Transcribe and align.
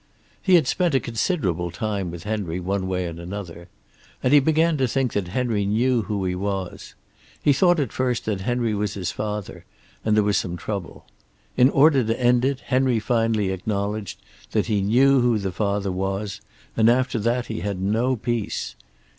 "He 0.41 0.55
had 0.55 0.65
spent 0.65 0.99
considerable 1.03 1.69
time 1.69 2.09
with 2.09 2.23
Henry, 2.23 2.59
one 2.59 2.87
way 2.87 3.05
and 3.05 3.19
another, 3.19 3.67
and 4.23 4.33
he 4.33 4.39
began 4.39 4.75
to 4.77 4.87
think 4.87 5.13
that 5.13 5.27
Henry 5.27 5.63
knew 5.63 6.01
who 6.01 6.25
he 6.25 6.33
was. 6.33 6.95
He 7.39 7.53
thought 7.53 7.79
at 7.79 7.91
first 7.93 8.25
that 8.25 8.41
Henry 8.41 8.73
was 8.73 8.95
his 8.95 9.11
father, 9.11 9.63
and 10.03 10.15
there 10.17 10.23
was 10.23 10.37
some 10.37 10.57
trouble. 10.57 11.05
In 11.55 11.69
order 11.69 12.03
to 12.03 12.19
end 12.19 12.43
it 12.45 12.61
Henry 12.61 12.97
finally 12.99 13.51
acknowledged 13.51 14.19
that 14.53 14.65
he 14.65 14.81
knew 14.81 15.19
who 15.21 15.37
the 15.37 15.51
father 15.51 15.91
was, 15.91 16.41
and 16.75 16.89
after 16.89 17.19
that 17.19 17.45
he 17.45 17.59
had 17.59 17.79
no 17.79 18.15
peace. 18.15 18.75